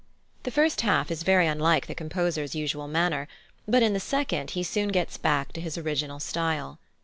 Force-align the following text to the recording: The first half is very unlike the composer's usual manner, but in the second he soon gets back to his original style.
The 0.41 0.49
first 0.49 0.81
half 0.81 1.11
is 1.11 1.21
very 1.21 1.45
unlike 1.45 1.85
the 1.85 1.93
composer's 1.93 2.55
usual 2.55 2.87
manner, 2.87 3.27
but 3.67 3.83
in 3.83 3.93
the 3.93 3.99
second 3.99 4.49
he 4.57 4.63
soon 4.63 4.89
gets 4.89 5.15
back 5.19 5.51
to 5.53 5.61
his 5.61 5.77
original 5.77 6.19
style. 6.19 6.79